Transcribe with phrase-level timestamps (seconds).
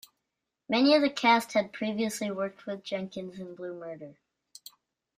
[0.67, 4.15] Many of the cast had previously worked with Jenkins in "Blue Murder".